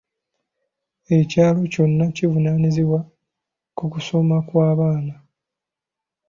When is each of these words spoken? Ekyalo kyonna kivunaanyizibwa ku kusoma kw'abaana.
Ekyalo 1.17 1.61
kyonna 1.73 2.05
kivunaanyizibwa 2.15 2.99
ku 3.77 3.85
kusoma 3.93 4.37
kw'abaana. 4.47 5.15